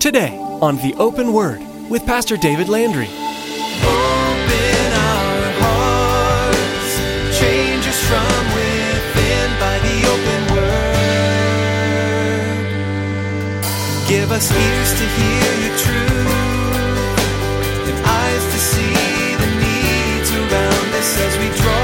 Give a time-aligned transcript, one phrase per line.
[0.00, 3.08] Today on The Open Word with Pastor David Landry.
[5.58, 6.98] Hearts,
[7.36, 10.86] change us from within by the open word.
[14.06, 16.30] Give us ears to hear your truth
[17.90, 21.77] and eyes to see the needs around us as we draw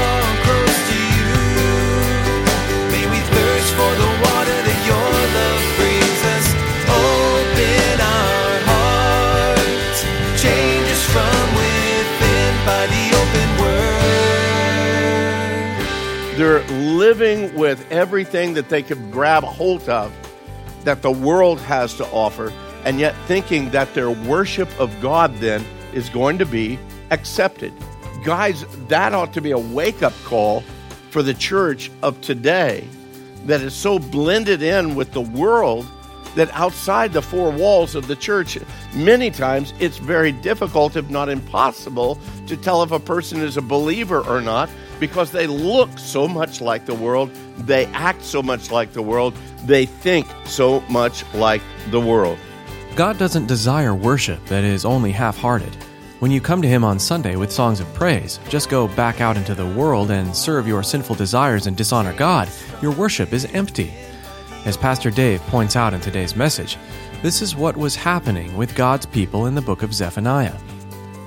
[16.37, 20.11] They're living with everything that they could grab hold of
[20.83, 22.51] that the world has to offer,
[22.83, 25.63] and yet thinking that their worship of God then
[25.93, 26.77] is going to be
[27.11, 27.71] accepted.
[28.25, 30.61] Guys, that ought to be a wake up call
[31.09, 32.85] for the church of today
[33.45, 35.89] that is so blended in with the world
[36.35, 38.57] that outside the four walls of the church,
[38.93, 43.61] many times it's very difficult, if not impossible, to tell if a person is a
[43.61, 48.71] believer or not because they look so much like the world, they act so much
[48.71, 52.37] like the world, they think so much like the world.
[52.95, 55.75] God doesn't desire worship that is only half hearted.
[56.19, 59.35] When you come to Him on Sunday with songs of praise, just go back out
[59.35, 62.49] into the world and serve your sinful desires and dishonor God,
[62.81, 63.93] your worship is empty.
[64.65, 66.77] As Pastor Dave points out in today's message,
[67.21, 70.55] this is what was happening with God's people in the book of Zephaniah.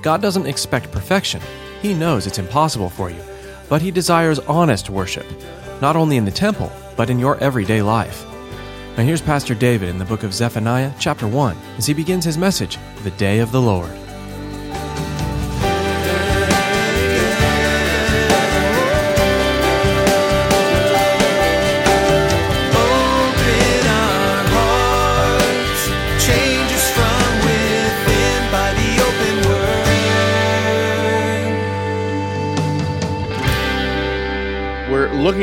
[0.00, 1.42] God doesn't expect perfection,
[1.82, 3.22] He knows it's impossible for you,
[3.68, 5.26] but He desires honest worship,
[5.80, 8.26] not only in the temple, but in your everyday life.
[8.96, 12.36] Now here's Pastor David in the book of Zephaniah, chapter 1, as he begins his
[12.36, 14.07] message, The Day of the Lord.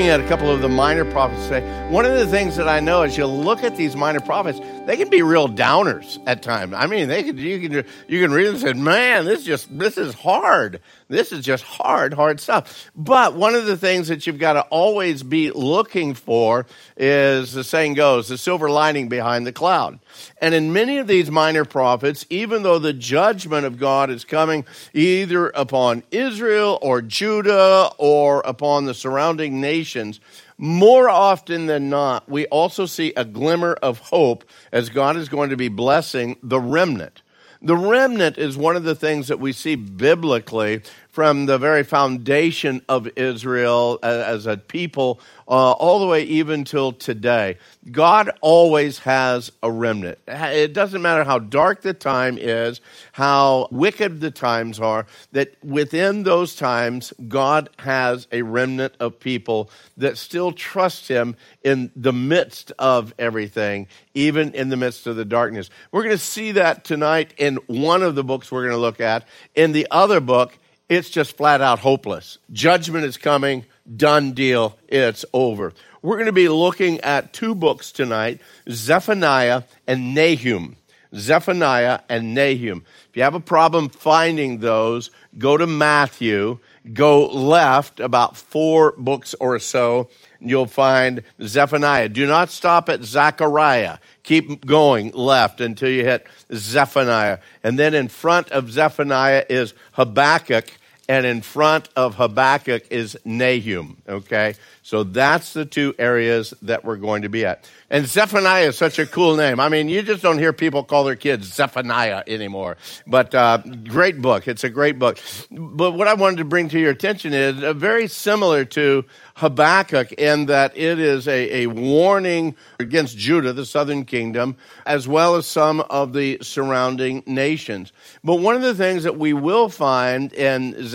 [0.05, 1.89] Looking at a couple of the minor prophets today.
[1.89, 4.97] One of the things that I know is you look at these minor prophets, they
[4.97, 6.73] can be real downers at times.
[6.75, 9.97] I mean, they can you can you can read and say, "Man, this just this
[9.97, 10.81] is hard.
[11.07, 14.62] This is just hard, hard stuff." But one of the things that you've got to
[14.63, 16.66] always be looking for
[16.97, 20.00] is the saying goes, the silver lining behind the cloud.
[20.41, 24.66] And in many of these minor prophets, even though the judgment of God is coming
[24.94, 30.19] either upon Israel or Judah or upon the surrounding nations,
[30.57, 35.49] more often than not, we also see a glimmer of hope as God is going
[35.49, 37.21] to be blessing the remnant.
[37.61, 40.81] The remnant is one of the things that we see biblically
[41.15, 46.91] from the very foundation of Israel as a people, uh, all the way even till
[46.91, 47.57] today.
[47.89, 50.17] God always has a remnant.
[50.27, 52.81] It doesn't matter how dark the time is,
[53.13, 59.69] how wicked the times are, that within those times, God has a remnant of people
[59.95, 65.23] that still trust Him in the midst of everything, even in the midst of the
[65.23, 65.69] darkness.
[65.93, 68.99] We're going to see that tonight in one of the books we're going to look
[68.99, 69.25] at.
[69.55, 70.57] In the other book,
[70.90, 72.38] it's just flat out hopeless.
[72.51, 73.66] Judgment is coming,
[73.96, 75.73] done deal, it's over.
[76.01, 80.75] We're going to be looking at two books tonight Zephaniah and Nahum.
[81.16, 82.84] Zephaniah and Nahum.
[83.09, 86.59] If you have a problem finding those, go to Matthew,
[86.94, 90.09] go left about four books or so,
[90.40, 92.09] and you'll find Zephaniah.
[92.09, 93.97] Do not stop at Zechariah.
[94.25, 97.40] Keep going left until you hit Zephaniah.
[97.63, 100.72] And then in front of Zephaniah is Habakkuk,
[101.07, 103.97] and in front of Habakkuk is Nahum.
[104.07, 104.55] Okay?
[104.81, 107.67] So that's the two areas that we're going to be at.
[107.89, 109.59] And Zephaniah is such a cool name.
[109.59, 112.77] I mean, you just don't hear people call their kids Zephaniah anymore.
[113.05, 114.47] But uh, great book.
[114.47, 115.19] It's a great book.
[115.51, 119.05] But what I wanted to bring to your attention is uh, very similar to
[119.35, 124.55] Habakkuk in that it is a, a warning against Judah, the southern kingdom,
[124.85, 127.91] as well as some of the surrounding nations.
[128.24, 130.94] But one of the things that we will find in Zephaniah,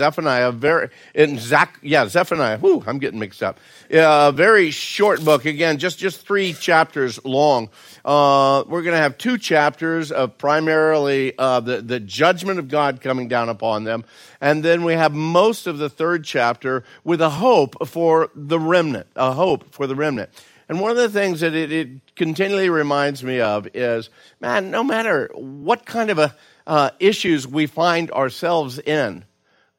[0.51, 2.57] very in Zach, yeah, Zephaniah.
[2.57, 3.59] Whew, I'm getting mixed up.
[3.89, 5.45] A very short book.
[5.45, 7.69] Again, just just three chapters long.
[8.03, 13.01] Uh, we're going to have two chapters of primarily uh, the the judgment of God
[13.01, 14.03] coming down upon them,
[14.39, 19.07] and then we have most of the third chapter with a hope for the remnant.
[19.15, 20.29] A hope for the remnant.
[20.69, 24.09] And one of the things that it, it continually reminds me of is,
[24.39, 26.33] man, no matter what kind of a
[26.65, 29.25] uh, issues we find ourselves in,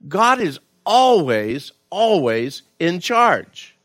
[0.09, 3.77] God is always, always in charge.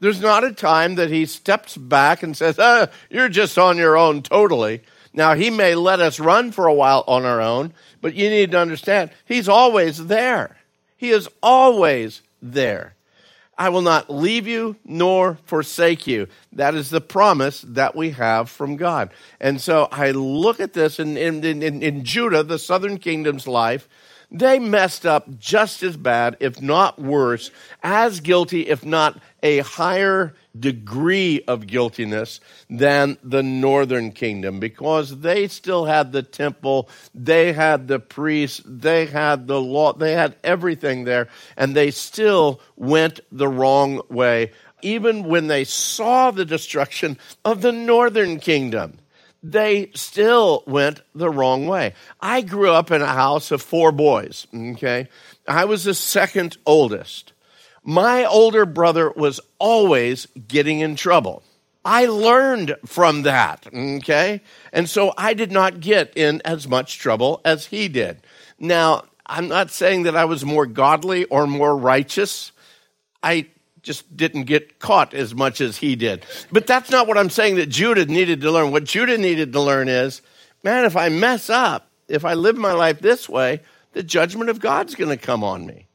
[0.00, 3.96] There's not a time that he steps back and says, ah, You're just on your
[3.96, 4.82] own totally.
[5.14, 8.50] Now, he may let us run for a while on our own, but you need
[8.50, 10.56] to understand, he's always there.
[10.96, 12.94] He is always there.
[13.56, 16.26] I will not leave you nor forsake you.
[16.52, 19.10] That is the promise that we have from God.
[19.40, 23.88] And so I look at this in, in, in, in Judah, the southern kingdom's life.
[24.34, 27.52] They messed up just as bad, if not worse,
[27.84, 35.46] as guilty, if not a higher degree of guiltiness than the northern kingdom because they
[35.46, 41.04] still had the temple, they had the priests, they had the law, they had everything
[41.04, 44.50] there, and they still went the wrong way,
[44.82, 48.98] even when they saw the destruction of the northern kingdom.
[49.46, 51.94] They still went the wrong way.
[52.20, 55.08] I grew up in a house of four boys, okay?
[55.46, 57.34] I was the second oldest
[57.84, 61.42] my older brother was always getting in trouble.
[61.84, 64.40] I learned from that, okay?
[64.72, 68.22] And so I did not get in as much trouble as he did.
[68.58, 72.52] Now, I'm not saying that I was more godly or more righteous.
[73.22, 73.48] I
[73.84, 76.26] just didn't get caught as much as he did.
[76.50, 78.72] But that's not what I'm saying that Judah needed to learn.
[78.72, 80.22] What Judah needed to learn is
[80.64, 83.60] man, if I mess up, if I live my life this way,
[83.92, 85.86] the judgment of God's going to come on me.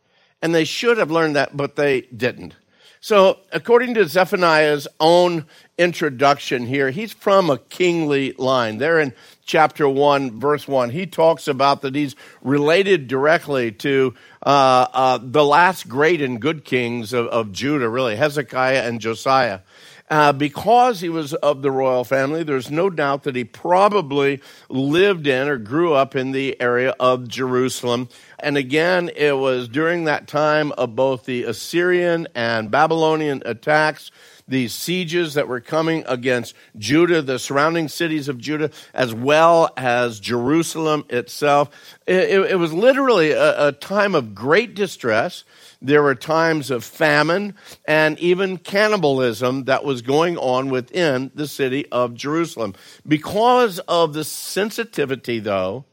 [0.42, 2.56] And they should have learned that, but they didn't.
[3.02, 5.46] So, according to Zephaniah's own
[5.80, 8.78] introduction here, he's from a kingly line.
[8.78, 9.14] There in
[9.46, 14.14] chapter 1, verse 1, he talks about that he's related directly to
[14.46, 19.62] uh, uh, the last great and good kings of, of Judah, really, Hezekiah and Josiah.
[20.10, 25.28] Uh, because he was of the royal family, there's no doubt that he probably lived
[25.28, 28.10] in or grew up in the area of Jerusalem.
[28.40, 34.10] And again, it was during that time of both the Assyrian and Babylonian attacks
[34.50, 40.20] these sieges that were coming against Judah, the surrounding cities of Judah, as well as
[40.20, 41.70] Jerusalem itself.
[42.06, 45.44] It, it, it was literally a, a time of great distress.
[45.82, 47.56] There were times of famine
[47.88, 52.74] and even cannibalism that was going on within the city of Jerusalem.
[53.08, 55.86] Because of the sensitivity, though,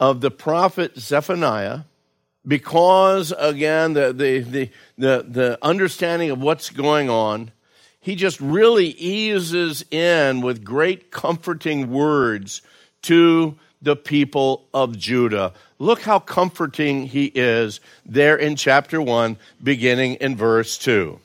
[0.00, 1.80] of the prophet Zephaniah,
[2.46, 7.50] because again, the, the, the, the, the understanding of what's going on,
[8.00, 12.62] he just really eases in with great comforting words
[13.02, 15.52] to the people of Judah.
[15.78, 21.18] Look how comforting he is there in chapter 1, beginning in verse 2.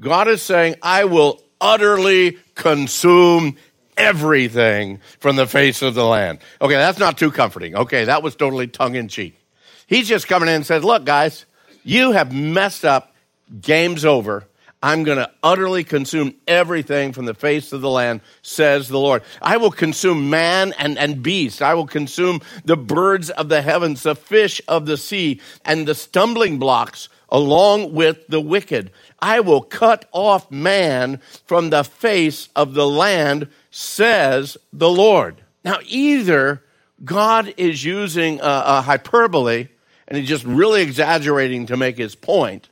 [0.00, 3.56] God is saying, I will utterly consume
[3.96, 6.40] everything from the face of the land.
[6.60, 7.76] Okay, that's not too comforting.
[7.76, 9.38] Okay, that was totally tongue in cheek.
[9.86, 11.46] He's just coming in and says, Look, guys,
[11.84, 13.14] you have messed up.
[13.60, 14.46] Game's over.
[14.84, 19.22] I'm going to utterly consume everything from the face of the land, says the Lord.
[19.40, 21.62] I will consume man and, and beast.
[21.62, 25.94] I will consume the birds of the heavens, the fish of the sea, and the
[25.94, 28.90] stumbling blocks along with the wicked.
[29.20, 35.42] I will cut off man from the face of the land, says the Lord.
[35.64, 36.62] Now, either
[37.02, 39.68] God is using a, a hyperbole
[40.06, 42.68] and he's just really exaggerating to make his point,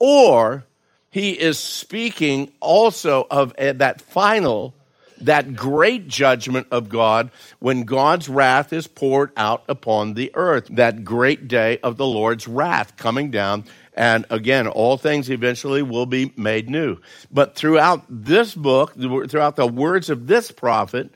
[0.00, 0.64] or
[1.12, 4.74] he is speaking also of eh, that final,
[5.20, 11.04] that great judgment of God when God's wrath is poured out upon the earth, that
[11.04, 13.64] great day of the Lord's wrath coming down.
[13.92, 16.96] And again, all things eventually will be made new.
[17.30, 21.10] But throughout this book, throughout the words of this prophet,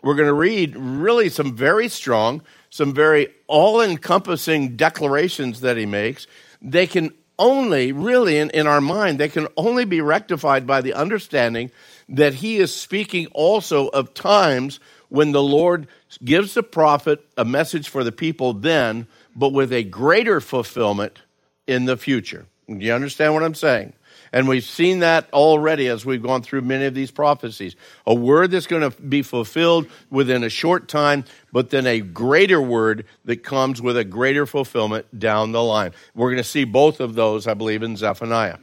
[0.00, 5.86] we're going to read really some very strong, some very all encompassing declarations that he
[5.86, 6.28] makes.
[6.62, 10.92] They can only, really, in, in our mind, they can only be rectified by the
[10.92, 11.72] understanding
[12.08, 14.78] that he is speaking also of times
[15.08, 15.88] when the Lord
[16.22, 21.18] gives the prophet a message for the people then, but with a greater fulfillment
[21.66, 22.46] in the future.
[22.68, 23.94] Do you understand what I'm saying?
[24.32, 27.74] And we've seen that already as we've gone through many of these prophecies.
[28.06, 32.62] A word that's going to be fulfilled within a short time, but then a greater
[32.62, 35.92] word that comes with a greater fulfillment down the line.
[36.14, 38.58] We're going to see both of those, I believe, in Zephaniah.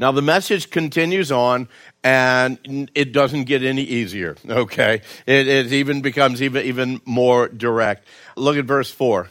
[0.00, 1.68] Now, the message continues on,
[2.04, 5.02] and it doesn't get any easier, okay?
[5.26, 8.06] It, it even becomes even, even more direct.
[8.36, 9.28] Look at verse 4.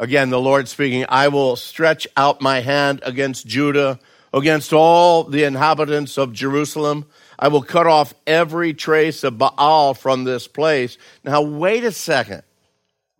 [0.00, 3.98] Again, the Lord speaking, I will stretch out my hand against Judah
[4.32, 7.06] against all the inhabitants of Jerusalem.
[7.38, 10.98] I will cut off every trace of Baal from this place.
[11.24, 12.42] Now, wait a second.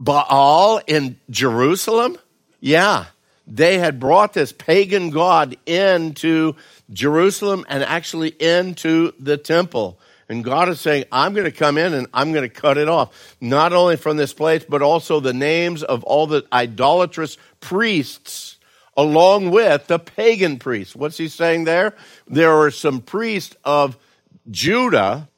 [0.01, 2.19] Baal in Jerusalem?
[2.61, 3.07] Yeah,
[3.47, 6.55] they had brought this pagan god into
[6.93, 9.99] Jerusalem and actually into the temple.
[10.29, 12.89] And God is saying, I'm going to come in and I'm going to cut it
[12.89, 13.37] off.
[13.41, 18.58] Not only from this place, but also the names of all the idolatrous priests,
[18.99, 20.97] along with the pagan priests.
[20.97, 21.95] What's he saying there?
[22.27, 23.97] There are some priests of
[24.51, 25.29] Judah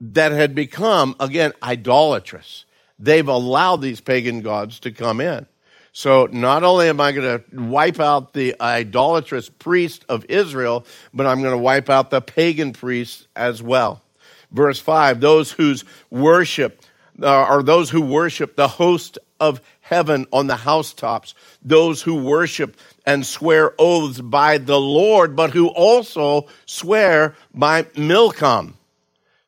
[0.00, 2.64] that had become, again, idolatrous.
[2.98, 5.46] They've allowed these pagan gods to come in.
[5.92, 11.24] So not only am I going to wipe out the idolatrous priest of Israel, but
[11.24, 14.02] I'm going to wipe out the pagan priests as well.
[14.50, 16.82] Verse 5 those whose worship
[17.22, 22.76] uh, are those who worship the host of heaven on the housetops, those who worship
[23.04, 28.78] and swear oaths by the Lord, but who also swear by Milcom.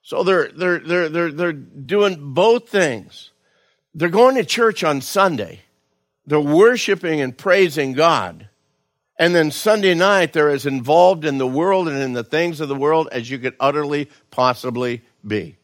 [0.03, 3.31] So they're, they're, they're, they're, they're doing both things.
[3.95, 5.63] They're going to church on Sunday.
[6.27, 8.49] They're worshiping and praising God.
[9.19, 12.69] And then Sunday night, they're as involved in the world and in the things of
[12.69, 15.57] the world as you could utterly possibly be.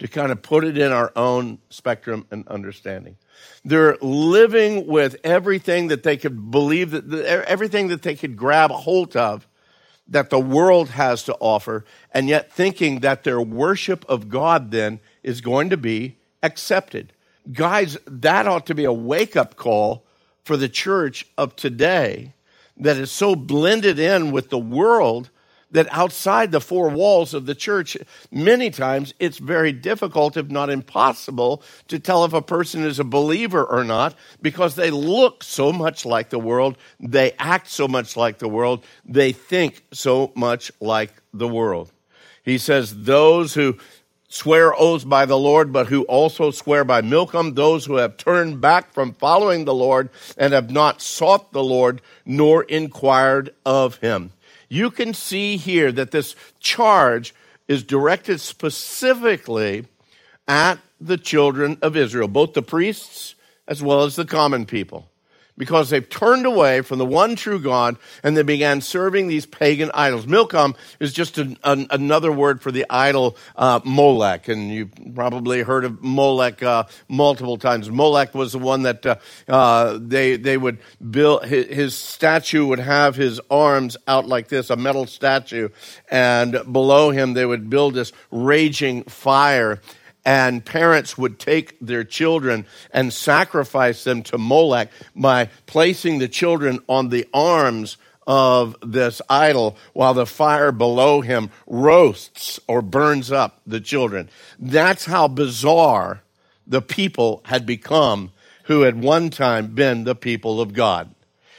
[0.00, 3.16] To kind of put it in our own spectrum and understanding.
[3.64, 8.76] They're living with everything that they could believe that everything that they could grab a
[8.76, 9.46] hold of
[10.08, 15.00] that the world has to offer, and yet thinking that their worship of God then
[15.22, 17.12] is going to be accepted.
[17.52, 20.04] Guys, that ought to be a wake up call
[20.44, 22.34] for the church of today
[22.76, 25.30] that is so blended in with the world
[25.70, 27.96] that outside the four walls of the church,
[28.30, 33.04] many times it's very difficult, if not impossible, to tell if a person is a
[33.04, 38.16] believer or not because they look so much like the world, they act so much
[38.16, 41.92] like the world, they think so much like the world.
[42.42, 43.78] He says, Those who
[44.28, 48.60] swear oaths by the Lord, but who also swear by Milcom, those who have turned
[48.60, 50.08] back from following the Lord
[50.38, 54.32] and have not sought the Lord nor inquired of him
[54.70, 57.34] you can see here that this charge
[57.68, 59.86] is directed specifically
[60.48, 63.34] at the children of Israel, both the priests
[63.68, 65.09] as well as the common people
[65.60, 69.90] because they've turned away from the one true God and they began serving these pagan
[69.92, 70.26] idols.
[70.26, 75.60] Milcom is just an, an, another word for the idol uh, Molech, and you've probably
[75.60, 77.90] heard of Molech uh, multiple times.
[77.90, 79.16] Molech was the one that uh,
[79.48, 80.78] uh they they would
[81.10, 81.44] build.
[81.44, 85.68] His, his statue would have his arms out like this, a metal statue,
[86.10, 89.78] and below him they would build this raging fire
[90.24, 96.80] and parents would take their children and sacrifice them to Molech by placing the children
[96.88, 97.96] on the arms
[98.26, 104.28] of this idol while the fire below him roasts or burns up the children.
[104.58, 106.22] That's how bizarre
[106.66, 108.30] the people had become
[108.64, 111.12] who had one time been the people of God.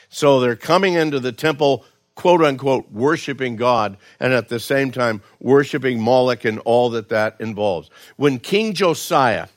[0.07, 5.21] So they're coming into the temple quote unquote worshiping God and at the same time
[5.39, 7.89] worshiping Moloch and all that that involves.
[8.17, 9.47] When King Josiah,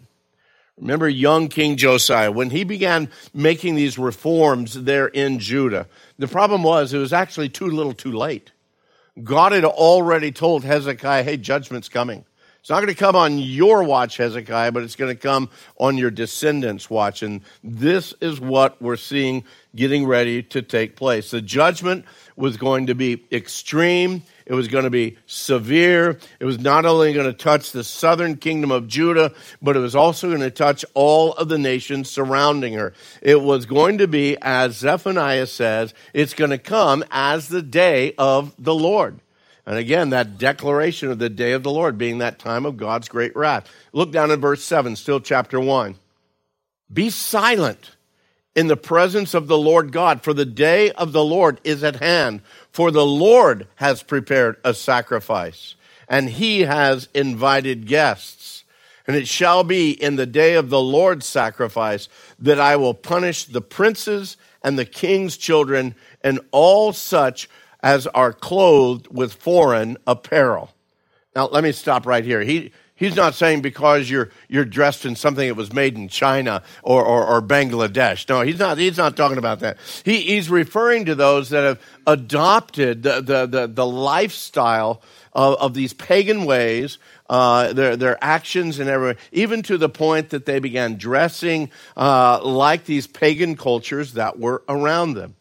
[0.78, 5.87] remember young King Josiah, when he began making these reforms there in Judah,
[6.18, 8.52] the problem was it was actually too little too late.
[9.23, 12.25] God had already told Hezekiah, hey, judgment's coming.
[12.64, 15.99] It's not going to come on your watch, Hezekiah, but it's going to come on
[15.99, 17.23] your descendants' watch.
[17.23, 19.44] And this is what we're seeing
[19.76, 21.30] getting ready to take place.
[21.30, 22.06] The judgment
[22.37, 24.23] was going to be extreme.
[24.47, 26.18] It was going to be severe.
[26.40, 29.94] It was not only going to touch the southern kingdom of Judah, but it was
[29.94, 32.94] also going to touch all of the nations surrounding her.
[33.21, 38.14] It was going to be, as Zephaniah says, it's going to come as the day
[38.16, 39.21] of the Lord.
[39.66, 43.09] And again, that declaration of the day of the Lord being that time of God's
[43.09, 43.68] great wrath.
[43.92, 45.97] Look down in verse 7, still chapter 1.
[46.92, 47.92] Be silent
[48.54, 51.97] in the presence of the Lord God, for the day of the Lord is at
[51.97, 52.42] hand.
[52.71, 55.75] For the Lord has prepared a sacrifice,
[56.09, 58.64] and he has invited guests.
[59.06, 63.44] And it shall be in the day of the Lord's sacrifice that I will punish
[63.44, 67.49] the princes and the king's children and all such
[67.84, 70.70] as are clothed with foreign apparel.
[71.36, 72.40] Now, let me stop right here.
[72.40, 76.62] He, He's not saying because you're, you're dressed in something that was made in China
[76.84, 78.28] or, or, or Bangladesh.
[78.28, 79.78] No, he's not, he's not talking about that.
[80.04, 85.74] He, he's referring to those that have adopted the, the, the, the lifestyle of, of,
[85.74, 86.98] these pagan ways,
[87.28, 92.38] uh, their, their actions and everything, even to the point that they began dressing uh,
[92.44, 95.34] like these pagan cultures that were around them.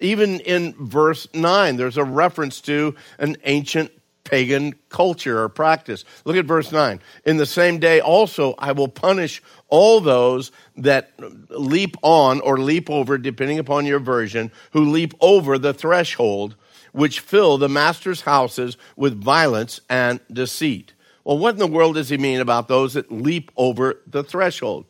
[0.00, 3.92] Even in verse 9, there's a reference to an ancient
[4.24, 6.04] pagan culture or practice.
[6.24, 7.00] Look at verse 9.
[7.24, 11.12] In the same day also I will punish all those that
[11.50, 16.54] leap on or leap over, depending upon your version, who leap over the threshold,
[16.92, 20.92] which fill the master's houses with violence and deceit.
[21.24, 24.86] Well, what in the world does he mean about those that leap over the threshold?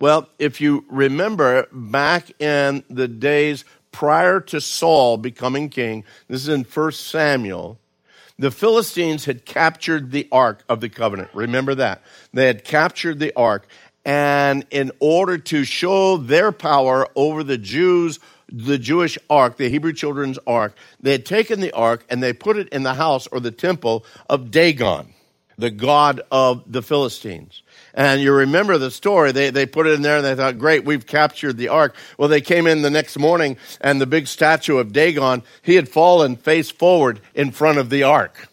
[0.00, 3.64] Well, if you remember back in the days
[3.98, 7.80] prior to Saul becoming king, this is in 1 Samuel,
[8.38, 11.30] the Philistines had captured the Ark of the Covenant.
[11.34, 12.02] Remember that.
[12.32, 13.66] They had captured the Ark.
[14.04, 18.20] And in order to show their power over the Jews,
[18.52, 22.56] the Jewish ark, the Hebrew children's ark, they had taken the ark and they put
[22.56, 25.12] it in the house or the temple of Dagon,
[25.58, 27.62] the god of the Philistines.
[27.92, 29.32] And you remember the story.
[29.32, 31.96] They, they put it in there and they thought, great, we've captured the ark.
[32.16, 35.88] Well, they came in the next morning and the big statue of Dagon, he had
[35.88, 38.48] fallen face forward in front of the ark.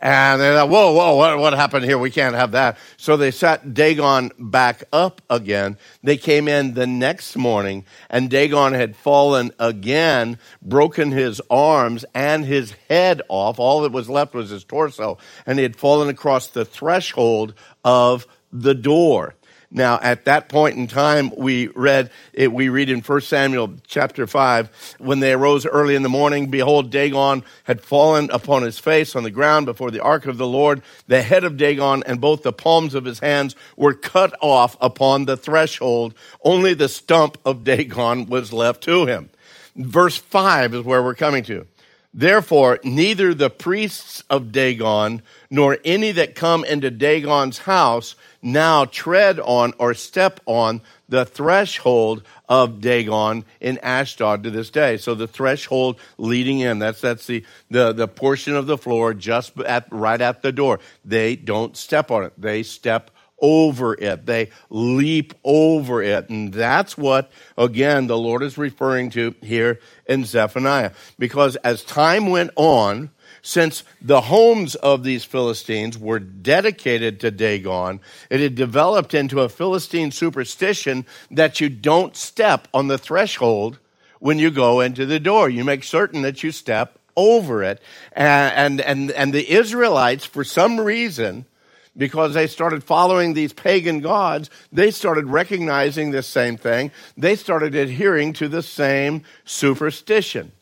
[0.00, 1.98] And they thought, whoa, whoa, what, what happened here?
[1.98, 2.78] We can't have that.
[2.96, 5.76] So they set Dagon back up again.
[6.04, 12.44] They came in the next morning and Dagon had fallen again, broken his arms and
[12.44, 13.58] his head off.
[13.58, 15.18] All that was left was his torso.
[15.46, 19.34] And he had fallen across the threshold of the door.
[19.70, 24.26] Now, at that point in time, we read, it, we read in 1 Samuel chapter
[24.26, 29.14] 5, when they arose early in the morning, behold, Dagon had fallen upon his face
[29.14, 30.80] on the ground before the ark of the Lord.
[31.06, 35.26] The head of Dagon and both the palms of his hands were cut off upon
[35.26, 36.14] the threshold.
[36.42, 39.28] Only the stump of Dagon was left to him.
[39.76, 41.66] Verse 5 is where we're coming to.
[42.14, 49.40] Therefore, neither the priests of Dagon nor any that come into Dagon's house now tread
[49.40, 54.96] on or step on the threshold of Dagon in Ashdod to this day.
[54.96, 59.58] So the threshold leading in, that's, that's the, the, the portion of the floor just
[59.60, 60.80] at, right at the door.
[61.04, 62.32] They don't step on it.
[62.38, 64.26] They step over it.
[64.26, 66.28] They leap over it.
[66.28, 70.92] And that's what, again, the Lord is referring to here in Zephaniah.
[71.18, 73.10] Because as time went on,
[73.42, 79.48] since the homes of these Philistines were dedicated to Dagon, it had developed into a
[79.48, 83.78] Philistine superstition that you don't step on the threshold
[84.20, 85.48] when you go into the door.
[85.48, 87.80] You make certain that you step over it.
[88.12, 91.46] And, and, and the Israelites, for some reason,
[91.96, 96.92] because they started following these pagan gods, they started recognizing this same thing.
[97.16, 100.52] They started adhering to the same superstition.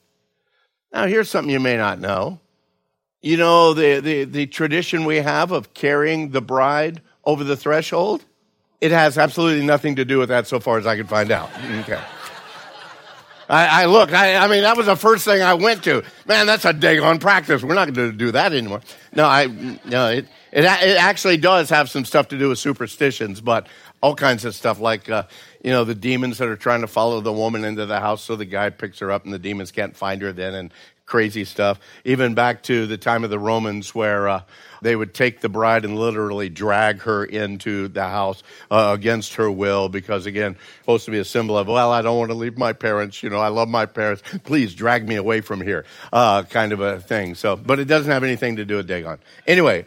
[0.92, 2.40] Now, here's something you may not know.
[3.26, 8.24] You know, the, the, the tradition we have of carrying the bride over the threshold?
[8.80, 11.50] It has absolutely nothing to do with that so far as I can find out.
[11.80, 12.00] Okay.
[13.48, 16.04] I, I look, I, I, mean, that was the first thing I went to.
[16.26, 17.64] Man, that's a Dagon practice.
[17.64, 18.82] We're not going to do that anymore.
[19.12, 19.46] No, I,
[19.84, 23.66] no, it, it, it actually does have some stuff to do with superstitions, but
[24.02, 25.24] all kinds of stuff like, uh,
[25.64, 28.36] you know, the demons that are trying to follow the woman into the house so
[28.36, 30.72] the guy picks her up and the demons can't find her then and
[31.06, 31.78] crazy stuff.
[32.04, 34.42] Even back to the time of the Romans where uh,
[34.82, 39.50] they would take the bride and literally drag her into the house uh, against her
[39.50, 42.58] will because, again, supposed to be a symbol of, well, I don't want to leave
[42.58, 43.22] my parents.
[43.22, 44.22] You know, I love my parents.
[44.44, 47.36] Please drag me away from here, uh, kind of a thing.
[47.36, 49.18] So, but it doesn't have anything to do with Dagon.
[49.46, 49.86] Anyway,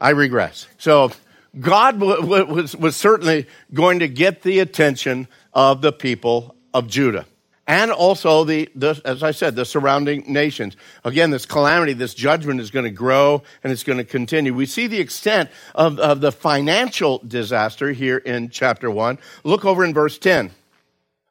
[0.00, 0.68] I regress.
[0.76, 1.10] So,
[1.58, 7.24] God was, was certainly going to get the attention of the people of Judah
[7.68, 10.74] and also the, the, as I said, the surrounding nations.
[11.04, 14.54] Again, this calamity, this judgment is going to grow and it's going to continue.
[14.54, 19.18] We see the extent of, of the financial disaster here in chapter one.
[19.44, 20.50] Look over in verse 10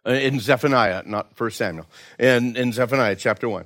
[0.05, 1.87] uh, in Zephaniah, not First Samuel,
[2.19, 3.65] in, in Zephaniah chapter one.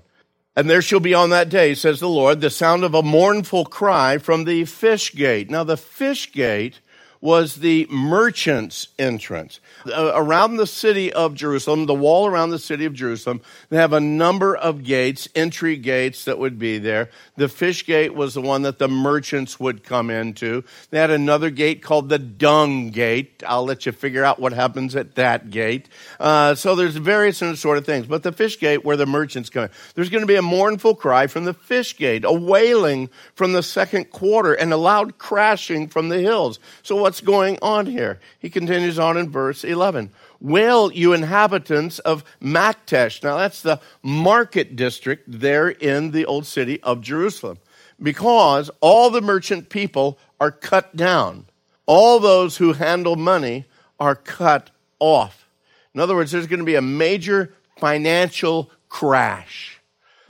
[0.55, 3.65] And there shall be on that day, says the Lord, the sound of a mournful
[3.65, 5.49] cry from the fish gate.
[5.49, 6.79] Now, the fish gate
[7.21, 9.60] was the merchant's entrance.
[9.86, 13.93] Uh, around the city of Jerusalem, the wall around the city of Jerusalem, they have
[13.93, 17.10] a number of gates, entry gates that would be there.
[17.38, 20.63] The fish gate was the one that the merchants would come into.
[20.89, 23.43] They had another gate called the dung gate.
[23.45, 25.89] I'll let you figure out what happens at that gate.
[26.19, 28.07] Uh, so there's various sort of things.
[28.07, 30.95] But the fish gate, where the merchants come in, there's going to be a mournful
[30.95, 35.88] cry from the fish gate, a wailing from the second quarter, and a loud crashing
[35.88, 36.60] from the hills.
[36.81, 38.21] So what what's going on here.
[38.39, 40.12] He continues on in verse 11.
[40.39, 43.21] Wail, you inhabitants of Maktesh.
[43.21, 47.58] Now, that's the market district there in the old city of Jerusalem,
[48.02, 51.47] because all the merchant people are cut down.
[51.86, 53.65] All those who handle money
[54.00, 55.50] are cut off.
[55.93, 59.80] In other words, there's going to be a major financial crash.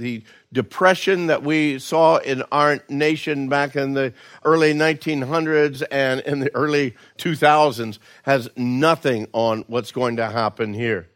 [0.02, 6.40] The depression that we saw in our nation back in the early 1900s and in
[6.40, 11.08] the early 2000s has nothing on what's going to happen here.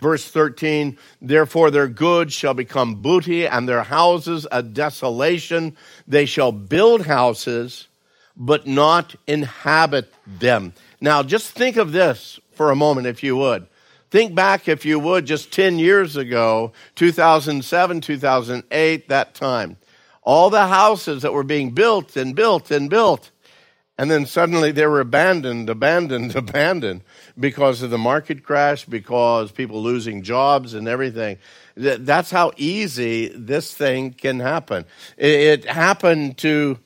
[0.00, 5.76] Verse 13, therefore their goods shall become booty and their houses a desolation.
[6.08, 7.88] They shall build houses,
[8.36, 10.72] but not inhabit them.
[11.00, 13.66] Now, just think of this for a moment, if you would.
[14.10, 19.76] Think back, if you would, just 10 years ago, 2007, 2008, that time.
[20.22, 23.30] All the houses that were being built and built and built.
[23.96, 27.02] And then suddenly they were abandoned, abandoned, abandoned
[27.38, 31.38] because of the market crash, because people losing jobs and everything.
[31.76, 34.86] That's how easy this thing can happen.
[35.16, 36.78] It happened to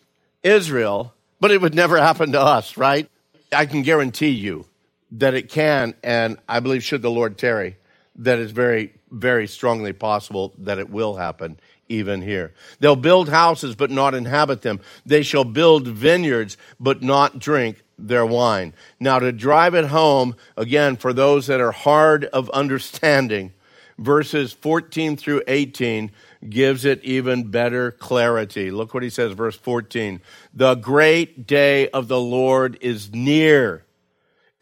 [0.42, 3.08] Israel, but it would never happen to us, right?
[3.50, 4.66] I can guarantee you
[5.14, 7.76] that it can, and I believe, should the Lord tarry,
[8.16, 12.52] that it's very, very strongly possible that it will happen even here.
[12.80, 14.80] They'll build houses, but not inhabit them.
[15.04, 18.74] They shall build vineyards, but not drink their wine.
[18.98, 23.52] Now, to drive it home, again, for those that are hard of understanding,
[23.98, 26.10] verses 14 through 18
[26.48, 28.70] gives it even better clarity.
[28.70, 30.20] Look what he says, verse 14.
[30.52, 33.84] The great day of the Lord is near.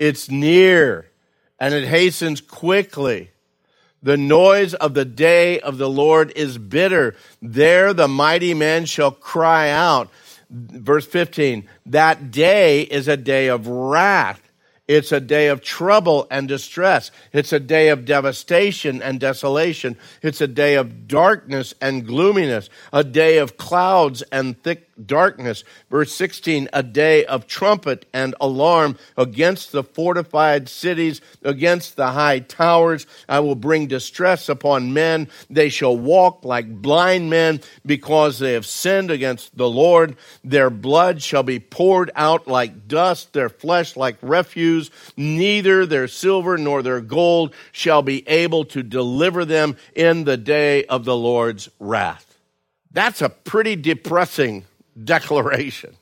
[0.03, 1.07] It's near,
[1.61, 3.31] and it hastens quickly.
[4.03, 7.15] The noise of the day of the Lord is bitter.
[7.41, 10.11] There the mighty men shall cry out.
[10.51, 14.43] Verse 15, that day is a day of wrath
[14.89, 17.11] it's a day of trouble and distress.
[17.33, 19.97] It's a day of devastation and desolation.
[20.23, 25.65] It's a day of darkness and gloominess, a day of clouds and thick darkness.
[25.91, 32.41] Verse 16, a day of trumpet and alarm against the fortified cities, against the high
[32.41, 33.07] towers.
[33.29, 35.29] I will bring distress upon men.
[35.51, 40.17] They shall walk like blind men because they have sinned against the Lord.
[40.45, 46.59] Their blood shall be poured out like dust, their flesh like refuse neither their silver
[46.59, 51.69] nor their gold shall be able to deliver them in the day of the Lord's
[51.79, 52.37] wrath.
[52.91, 54.65] That's a pretty depressing
[55.03, 55.95] declaration.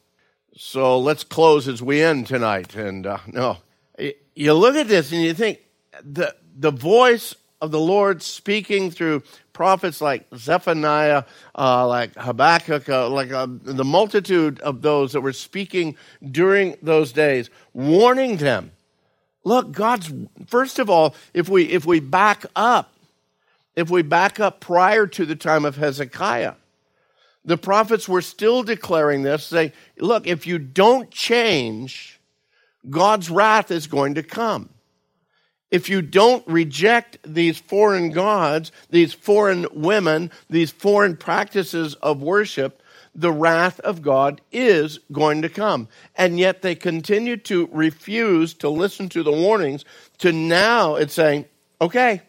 [0.57, 2.75] So let's close as we end tonight.
[2.75, 3.59] And uh, no,
[4.35, 5.61] you look at this and you think
[6.03, 9.23] the the voice of the Lord speaking through
[9.53, 11.25] prophets like Zephaniah,
[11.55, 17.13] uh, like Habakkuk, uh, like uh, the multitude of those that were speaking during those
[17.13, 18.73] days, warning them.
[19.45, 20.13] Look, God's,
[20.47, 22.93] first of all, if we, if we back up,
[23.77, 26.55] if we back up prior to the time of Hezekiah,
[27.45, 32.21] the prophets were still declaring this, saying, look, if you don't change,
[32.89, 34.71] God's wrath is going to come
[35.71, 42.83] if you don't reject these foreign gods, these foreign women, these foreign practices of worship,
[43.15, 45.89] the wrath of God is going to come.
[46.17, 49.85] And yet they continue to refuse to listen to the warnings,
[50.19, 51.47] to now it's saying,
[51.81, 52.23] okay,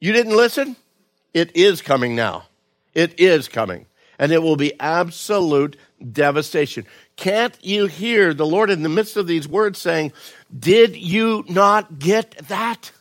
[0.00, 0.76] you didn't listen?
[1.32, 2.44] It is coming now.
[2.94, 3.86] It is coming.
[4.18, 5.76] And it will be absolute
[6.12, 6.86] devastation.
[7.16, 10.12] Can't you hear the Lord in the midst of these words saying,
[10.56, 12.92] Did you not get that?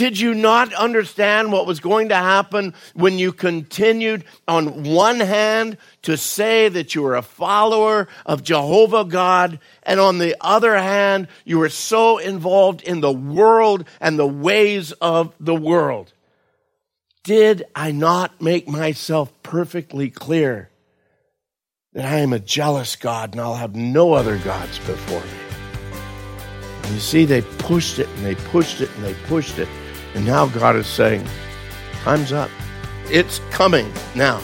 [0.00, 5.76] Did you not understand what was going to happen when you continued on one hand
[6.02, 11.28] to say that you were a follower of Jehovah God, and on the other hand,
[11.44, 16.14] you were so involved in the world and the ways of the world?
[17.24, 20.70] Did I not make myself perfectly clear?
[21.92, 25.98] that I am a jealous God and I'll have no other gods before me.
[26.84, 29.68] And you see, they pushed it and they pushed it and they pushed it.
[30.14, 31.26] And now God is saying,
[32.02, 32.50] Time's up.
[33.06, 34.40] It's coming now.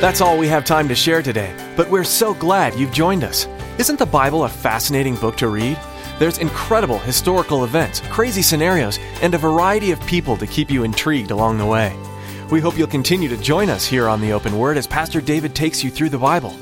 [0.00, 3.48] That's all we have time to share today, but we're so glad you've joined us.
[3.78, 5.76] Isn't the Bible a fascinating book to read?
[6.20, 11.32] There's incredible historical events, crazy scenarios, and a variety of people to keep you intrigued
[11.32, 11.98] along the way.
[12.48, 15.56] We hope you'll continue to join us here on the Open Word as Pastor David
[15.56, 16.54] takes you through the Bible.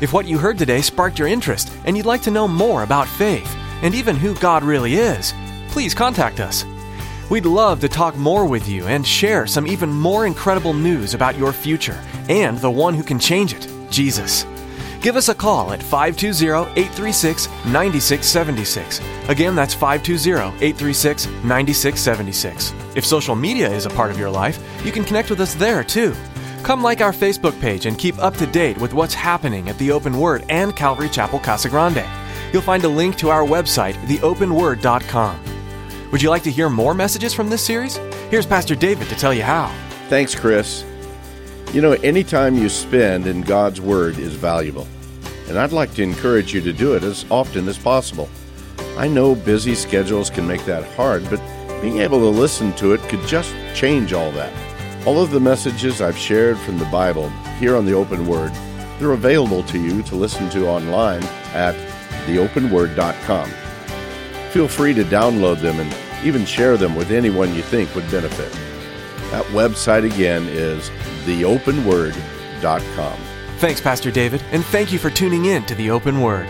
[0.00, 3.06] If what you heard today sparked your interest and you'd like to know more about
[3.06, 5.32] faith and even who God really is,
[5.68, 6.64] please contact us.
[7.30, 11.38] We'd love to talk more with you and share some even more incredible news about
[11.38, 14.46] your future and the one who can change it, Jesus.
[15.00, 19.00] Give us a call at 520 836 9676.
[19.28, 22.72] Again, that's 520 836 9676.
[22.96, 25.84] If social media is a part of your life, you can connect with us there
[25.84, 26.14] too.
[26.62, 29.92] Come like our Facebook page and keep up to date with what's happening at the
[29.92, 32.06] Open Word and Calvary Chapel Casa Grande.
[32.54, 35.40] You'll find a link to our website, theopenword.com.
[36.10, 37.96] Would you like to hear more messages from this series?
[38.30, 39.74] Here's Pastor David to tell you how.
[40.08, 40.84] Thanks, Chris.
[41.74, 44.86] You know, any time you spend in God's Word is valuable.
[45.48, 48.28] and I'd like to encourage you to do it as often as possible.
[48.96, 51.42] I know busy schedules can make that hard, but
[51.82, 54.52] being able to listen to it could just change all that.
[55.04, 58.52] All of the messages I've shared from the Bible here on the Open Word,
[59.00, 61.74] they're available to you to listen to online at
[62.26, 63.50] theopenword.com.
[64.50, 68.52] Feel free to download them and even share them with anyone you think would benefit.
[69.32, 70.92] That website again is
[71.24, 73.18] theopenword.com.
[73.58, 76.48] Thanks, Pastor David, and thank you for tuning in to the Open Word.